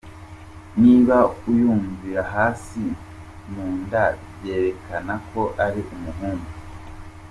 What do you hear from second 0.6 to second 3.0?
Niba uyumvira hasi